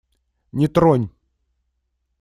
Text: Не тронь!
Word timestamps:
Не 0.51 0.67
тронь! 0.67 1.09